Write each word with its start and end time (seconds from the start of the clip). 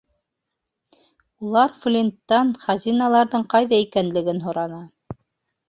Улар 1.47 1.75
Флинттан 1.83 2.51
хазиналарҙың 2.65 3.47
ҡайҙа 3.55 3.83
икәнлеген 3.87 4.43
һораны. 4.51 4.85